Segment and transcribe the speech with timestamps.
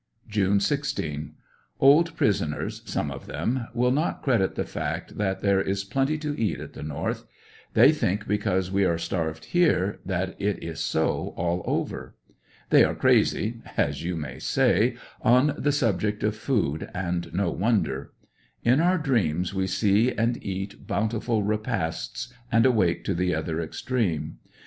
[0.27, 1.35] June 16.—
[1.79, 6.35] Old prisoners (some of them) will not credit the fact that there is plenty to
[6.41, 7.25] eat at the North
[7.75, 12.15] They think because we are starved here, that it is so all over.
[12.71, 15.01] They are crazy (as you may say) 68 ANDERSONVILLE
[15.45, 15.57] DIABY.
[15.59, 18.11] on the subject of food, and no wonder.
[18.63, 24.39] In our dreams we see and eat bountiful repasts, and awake to the other extreme.